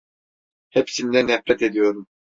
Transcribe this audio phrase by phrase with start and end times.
[0.69, 2.07] Hepsinden nefret ediyorum.